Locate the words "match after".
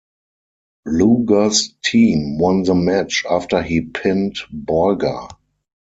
2.73-3.61